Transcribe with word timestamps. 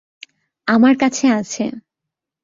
আমার 0.67 0.93
কাছে 0.97 1.25
আছে! 1.39 1.63